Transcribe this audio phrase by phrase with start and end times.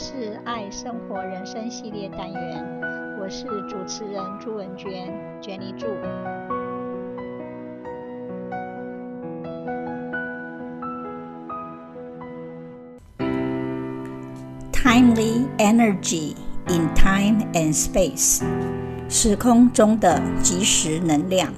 [0.00, 2.64] 是爱生活人生系列单元，
[3.20, 5.88] 我是主持人朱文娟，娟妮助。
[14.72, 16.36] Timely energy
[16.68, 18.40] in time and space，
[19.08, 21.52] 时空中的及时能量。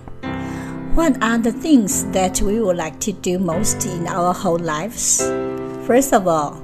[0.97, 5.21] What are the things that we would like to do most in our whole lives?
[5.87, 6.55] First of all,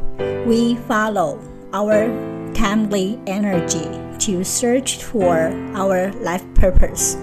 [0.47, 1.37] we follow
[1.77, 2.09] our
[2.55, 3.85] timely energy
[4.19, 7.19] to search for our life purpose.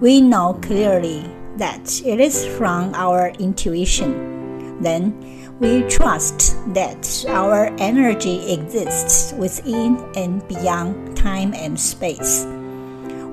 [0.00, 1.22] We know clearly
[1.56, 4.82] that it is from our intuition.
[4.82, 5.14] Then
[5.60, 12.44] we trust that our energy exists within and beyond time and space.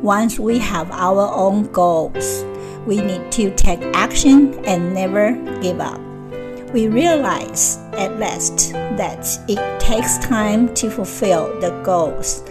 [0.04, 2.46] Once we have our own goals,
[2.86, 6.03] we need to take action and never give up
[6.74, 12.44] we realize at last that it takes time to fulfill the goals,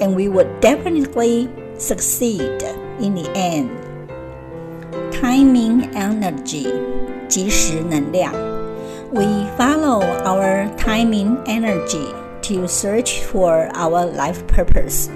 [0.00, 2.62] and we would definitely succeed
[3.00, 3.70] in the end.
[5.12, 6.72] Timing energy,
[7.28, 8.32] 及时能量.
[9.12, 15.10] We follow our timing energy to search for our life purpose.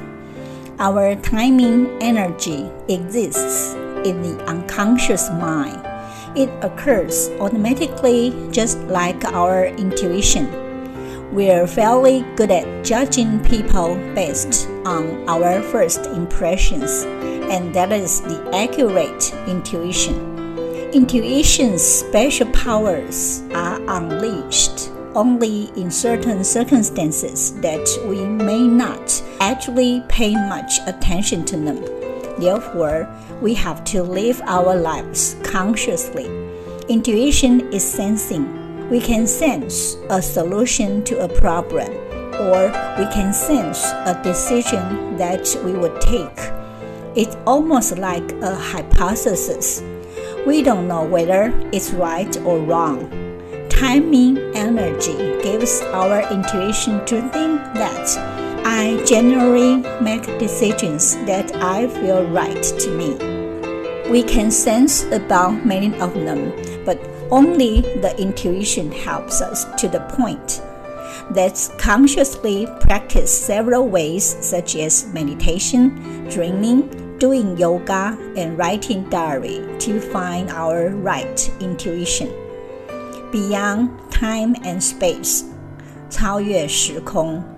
[0.78, 5.89] Our timing energy exists in the unconscious mind
[6.36, 10.48] it occurs automatically just like our intuition.
[11.32, 17.02] We're fairly good at judging people based on our first impressions,
[17.50, 20.38] and that is the accurate intuition.
[20.92, 30.34] Intuition's special powers are unleashed only in certain circumstances that we may not actually pay
[30.34, 32.09] much attention to them.
[32.40, 33.06] Therefore,
[33.42, 36.24] we have to live our lives consciously.
[36.88, 38.88] Intuition is sensing.
[38.88, 41.92] We can sense a solution to a problem,
[42.40, 46.40] or we can sense a decision that we would take.
[47.14, 49.82] It's almost like a hypothesis.
[50.46, 53.10] We don't know whether it's right or wrong.
[53.68, 62.25] Timing energy gives our intuition to think that I generally make decisions that I feel
[62.25, 63.15] right to me.
[64.09, 66.51] We can sense about many of them,
[66.85, 66.99] but
[67.31, 70.61] only the intuition helps us to the point.
[71.31, 79.99] Let's consciously practice several ways, such as meditation, dreaming, doing yoga, and writing diary to
[79.99, 82.31] find our right intuition.
[83.31, 85.45] Beyond time and space,
[86.09, 87.48] 超越时空。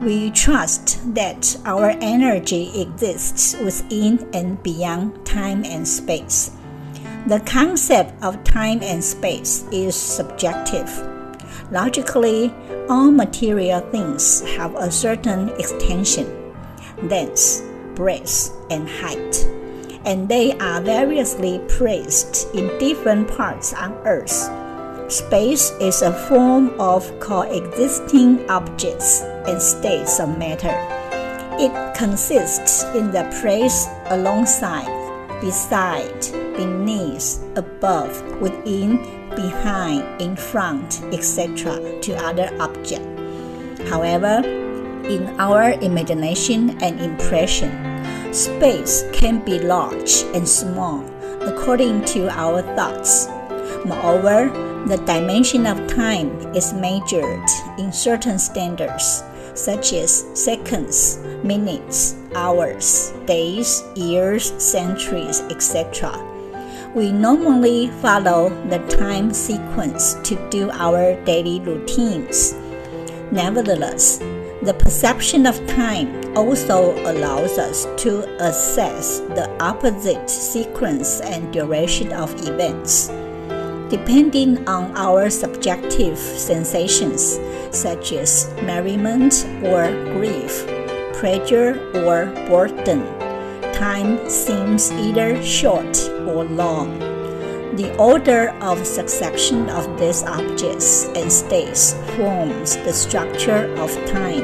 [0.00, 6.52] we trust that our energy exists within and beyond time and space.
[7.26, 10.88] The concept of time and space is subjective.
[11.70, 12.54] Logically,
[12.88, 16.54] all material things have a certain extension,
[17.02, 17.62] length,
[17.94, 19.44] breadth, and height,
[20.04, 24.48] and they are variously placed in different parts on Earth
[25.08, 30.76] Space is a form of coexisting objects and states of matter.
[31.58, 34.84] It consists in the place alongside,
[35.40, 36.20] beside,
[36.58, 38.98] beneath, above, within,
[39.30, 42.00] behind, in front, etc.
[42.02, 43.88] to other objects.
[43.88, 44.44] However,
[45.08, 47.72] in our imagination and impression,
[48.34, 51.02] space can be large and small
[51.40, 53.26] according to our thoughts.
[53.84, 54.48] Moreover,
[54.86, 57.44] the dimension of time is measured
[57.78, 59.22] in certain standards,
[59.54, 66.12] such as seconds, minutes, hours, days, years, centuries, etc.
[66.94, 72.54] We normally follow the time sequence to do our daily routines.
[73.30, 74.18] Nevertheless,
[74.62, 82.34] the perception of time also allows us to assess the opposite sequence and duration of
[82.48, 83.10] events
[83.88, 87.40] depending on our subjective sensations,
[87.70, 90.66] such as merriment or grief,
[91.14, 93.02] pleasure or boredom.
[93.72, 95.96] Time seems either short
[96.26, 96.98] or long.
[97.76, 104.42] The order of succession of these objects and states forms the structure of time.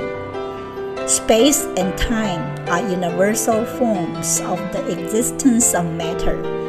[1.08, 6.64] Space and time are universal forms of the existence of matter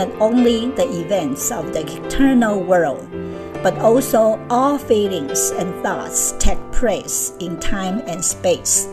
[0.00, 3.06] not only the events of the external world,
[3.62, 8.86] but also all feelings and thoughts take place in time and space.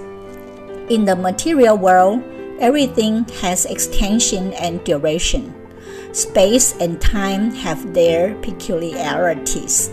[0.90, 2.22] In the material world,
[2.60, 5.56] everything has extension and duration.
[6.12, 9.90] Space and time have their peculiarities.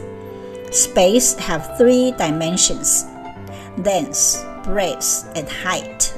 [0.72, 3.06] Space have three dimensions.
[3.78, 6.14] length, breadth, and height.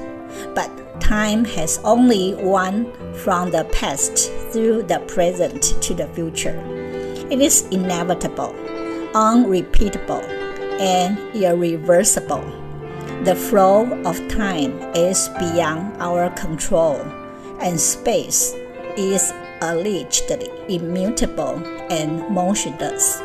[0.99, 6.61] Time has only one from the past through the present to the future.
[7.29, 8.53] It is inevitable,
[9.13, 10.23] unrepeatable,
[10.79, 12.43] and irreversible.
[13.23, 16.99] The flow of time is beyond our control,
[17.61, 18.53] and space
[18.97, 23.21] is allegedly immutable and motionless.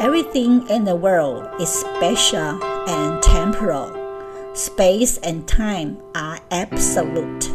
[0.00, 3.99] Everything in the world is spatial and temporal.
[4.52, 7.48] Space and time are absolute.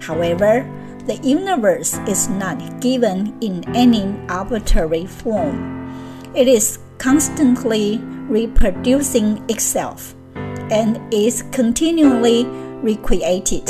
[0.00, 0.64] However,
[1.06, 5.92] the universe is not given in any arbitrary form.
[6.34, 7.98] It is constantly
[8.28, 12.46] reproducing itself and is continually
[12.80, 13.66] recreated.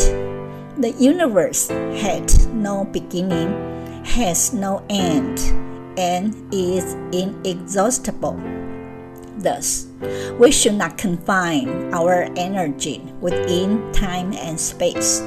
[0.78, 5.40] The universe had no beginning, has no end,
[5.98, 8.40] and is inexhaustible.
[9.38, 9.86] Thus,
[10.39, 15.21] we should not confine our energy within time and space.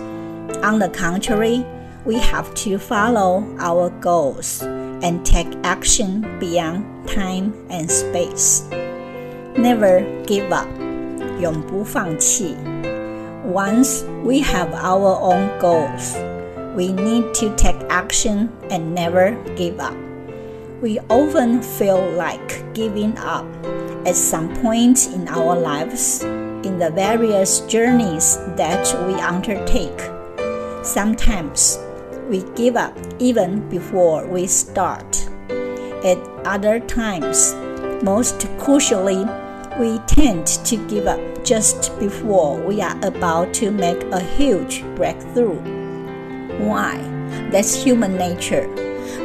[0.62, 1.64] On the contrary,
[2.04, 8.62] we have to follow our goals and take action beyond time and space.
[9.56, 10.68] Never give up.
[11.40, 12.56] 永不放弃.
[13.44, 16.14] Once we have our own goals,
[16.76, 20.05] we need to take action and never give up.
[20.79, 23.47] We often feel like giving up
[24.05, 29.99] at some point in our lives in the various journeys that we undertake.
[30.85, 31.79] Sometimes
[32.29, 35.27] we give up even before we start.
[36.03, 37.55] At other times,
[38.03, 39.25] most crucially,
[39.79, 45.59] we tend to give up just before we are about to make a huge breakthrough.
[46.59, 46.97] Why?
[47.51, 48.67] That's human nature.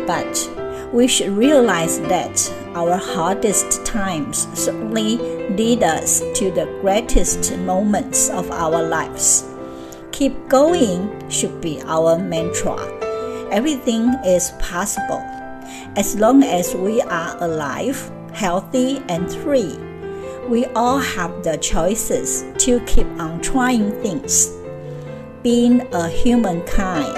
[0.07, 0.49] But
[0.93, 5.17] we should realize that our hardest times certainly
[5.57, 9.49] lead us to the greatest moments of our lives.
[10.13, 12.77] Keep going should be our mantra.
[13.51, 15.23] Everything is possible
[15.97, 19.79] as long as we are alive, healthy, and free.
[20.49, 24.53] We all have the choices to keep on trying things.
[25.43, 27.17] Being a humankind,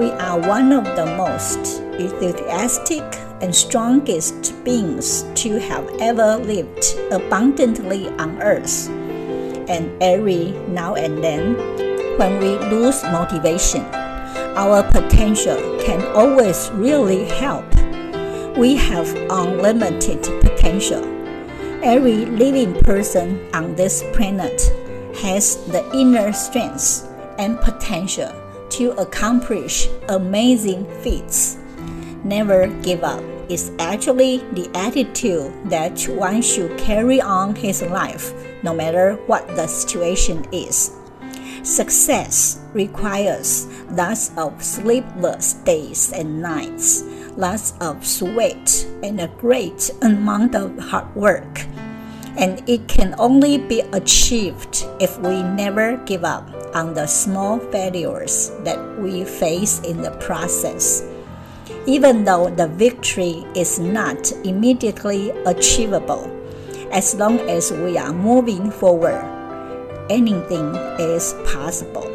[0.00, 3.02] we are one of the most enthusiastic
[3.40, 8.88] and strongest beings to have ever lived abundantly on earth.
[9.68, 11.54] And every now and then,
[12.18, 13.84] when we lose motivation,
[14.56, 17.64] our potential can always really help.
[18.56, 21.04] We have unlimited potential.
[21.82, 24.60] Every living person on this planet
[25.22, 27.08] has the inner strength
[27.38, 28.34] and potential
[28.70, 31.59] to accomplish amazing feats.
[32.30, 38.30] Never give up is actually the attitude that one should carry on his life,
[38.62, 40.94] no matter what the situation is.
[41.64, 47.02] Success requires lots of sleepless days and nights,
[47.36, 51.66] lots of sweat, and a great amount of hard work.
[52.38, 56.46] And it can only be achieved if we never give up
[56.76, 61.02] on the small failures that we face in the process
[61.85, 66.29] Even though the victory is not immediately achievable,
[66.91, 69.23] as long as we are moving forward,
[70.09, 72.09] anything is possible.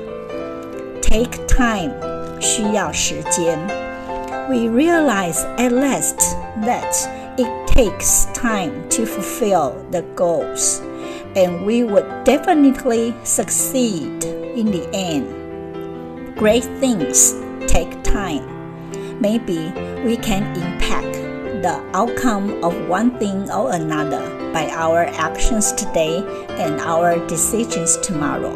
[1.03, 1.93] Take time,
[2.41, 3.59] 需要时间.
[4.49, 6.19] We realize at last
[6.65, 6.93] that
[7.39, 10.81] it takes time to fulfill the goals,
[11.37, 14.25] and we would definitely succeed
[14.57, 15.27] in the end.
[16.37, 17.35] Great things
[17.67, 18.54] take time.
[19.20, 19.72] Maybe
[20.04, 21.14] we can impact
[21.62, 24.22] the outcome of one thing or another
[24.54, 26.24] by our actions today
[26.60, 28.54] and our decisions tomorrow.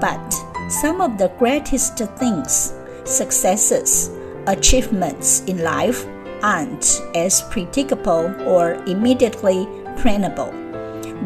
[0.00, 0.32] But
[0.68, 2.72] some of the greatest things,
[3.04, 4.10] successes,
[4.46, 6.06] achievements in life
[6.42, 9.66] aren't as predictable or immediately
[9.98, 10.50] plannable.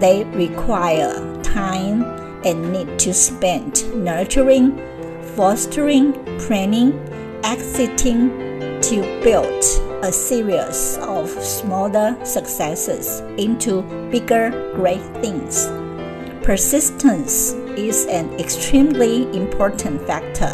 [0.00, 2.02] They require time
[2.44, 4.76] and need to spend nurturing,
[5.36, 6.92] fostering, planning,
[7.44, 8.43] exiting
[8.88, 9.64] to build
[10.04, 15.68] a series of smaller successes into bigger great things.
[16.44, 20.52] Persistence is an extremely important factor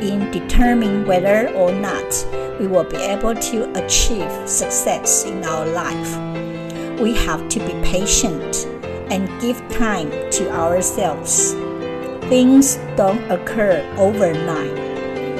[0.00, 2.26] in determining whether or not
[2.58, 7.00] we will be able to achieve success in our life.
[7.00, 8.66] We have to be patient
[9.12, 11.52] and give time to ourselves.
[12.28, 14.87] Things don't occur overnight.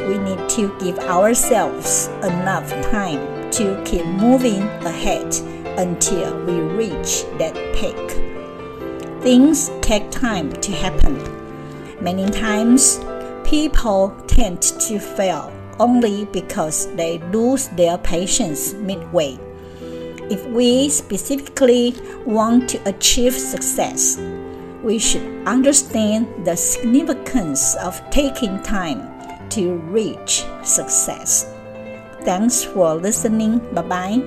[0.09, 5.35] We need to give ourselves enough time to keep moving ahead
[5.77, 7.95] until we reach that peak.
[9.21, 11.15] things take time to happen.
[12.00, 13.00] Many times,
[13.45, 19.38] people tend to fail only because they lose their patience midway.
[20.31, 24.19] If we specifically want to achieve success,
[24.83, 29.18] we should understand the significance of taking time
[29.59, 31.50] to reach success.
[32.23, 33.59] Thanks for listening.
[33.75, 34.23] Bye bye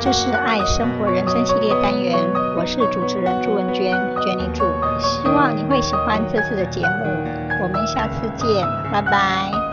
[0.00, 2.16] 这是爱生活人生系列单元
[2.56, 3.92] 我是主持人朱文娟
[4.22, 4.64] 娟妮祝
[5.00, 7.04] 希望你会喜欢这次的节目
[7.62, 9.65] 我们下次见拜拜。